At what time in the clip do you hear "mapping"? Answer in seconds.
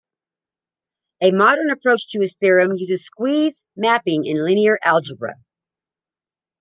3.75-4.25